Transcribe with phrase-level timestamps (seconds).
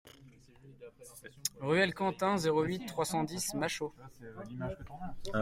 [1.59, 3.93] Ruelle Quentin, zéro huit, trois cent dix Machault